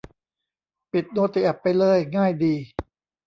[0.91, 2.53] ปิดโนติแอปไปเลย ง่ายดี